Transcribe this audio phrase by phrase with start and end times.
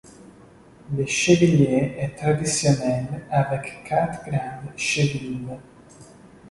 [0.97, 5.47] Le chevillier est traditionnel avec quatre grandes chevilles.